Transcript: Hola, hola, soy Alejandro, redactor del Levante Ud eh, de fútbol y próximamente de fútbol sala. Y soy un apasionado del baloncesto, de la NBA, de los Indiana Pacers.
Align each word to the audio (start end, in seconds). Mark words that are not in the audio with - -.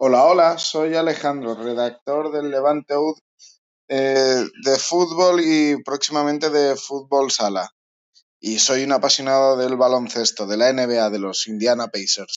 Hola, 0.00 0.26
hola, 0.26 0.58
soy 0.58 0.94
Alejandro, 0.94 1.56
redactor 1.56 2.30
del 2.30 2.52
Levante 2.52 2.96
Ud 2.96 3.18
eh, 3.88 4.44
de 4.64 4.78
fútbol 4.78 5.40
y 5.40 5.82
próximamente 5.82 6.50
de 6.50 6.76
fútbol 6.76 7.32
sala. 7.32 7.68
Y 8.38 8.60
soy 8.60 8.84
un 8.84 8.92
apasionado 8.92 9.56
del 9.56 9.76
baloncesto, 9.76 10.46
de 10.46 10.56
la 10.56 10.72
NBA, 10.72 11.10
de 11.10 11.18
los 11.18 11.48
Indiana 11.48 11.88
Pacers. 11.88 12.26